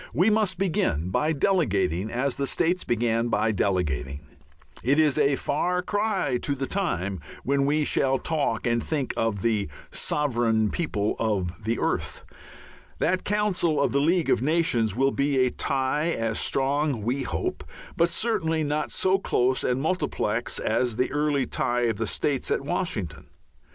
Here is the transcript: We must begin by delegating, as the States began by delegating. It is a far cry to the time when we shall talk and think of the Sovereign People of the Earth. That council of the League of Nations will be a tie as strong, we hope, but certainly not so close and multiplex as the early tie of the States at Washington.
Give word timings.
We 0.15 0.31
must 0.31 0.57
begin 0.57 1.11
by 1.11 1.31
delegating, 1.31 2.09
as 2.09 2.35
the 2.37 2.47
States 2.47 2.83
began 2.83 3.27
by 3.27 3.51
delegating. 3.51 4.21
It 4.83 4.97
is 4.97 5.19
a 5.19 5.35
far 5.35 5.83
cry 5.83 6.37
to 6.41 6.55
the 6.55 6.65
time 6.65 7.19
when 7.43 7.67
we 7.67 7.83
shall 7.83 8.17
talk 8.17 8.65
and 8.65 8.83
think 8.83 9.13
of 9.15 9.43
the 9.43 9.69
Sovereign 9.91 10.71
People 10.71 11.15
of 11.19 11.65
the 11.65 11.77
Earth. 11.79 12.25
That 12.97 13.23
council 13.23 13.79
of 13.79 13.91
the 13.91 14.01
League 14.01 14.31
of 14.31 14.41
Nations 14.41 14.95
will 14.95 15.11
be 15.11 15.37
a 15.37 15.51
tie 15.51 16.07
as 16.09 16.39
strong, 16.39 17.03
we 17.03 17.21
hope, 17.21 17.63
but 17.95 18.09
certainly 18.09 18.63
not 18.63 18.89
so 18.89 19.19
close 19.19 19.63
and 19.63 19.79
multiplex 19.79 20.57
as 20.57 20.95
the 20.95 21.11
early 21.11 21.45
tie 21.45 21.81
of 21.81 21.97
the 21.97 22.07
States 22.07 22.49
at 22.49 22.61
Washington. 22.61 23.27